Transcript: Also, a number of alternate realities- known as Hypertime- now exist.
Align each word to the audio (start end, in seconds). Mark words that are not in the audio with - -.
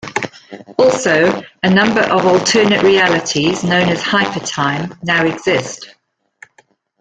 Also, 0.79 1.43
a 1.61 1.69
number 1.69 2.01
of 2.01 2.25
alternate 2.25 2.81
realities- 2.81 3.63
known 3.63 3.87
as 3.87 4.01
Hypertime- 4.01 4.97
now 5.03 5.23
exist. 5.23 5.91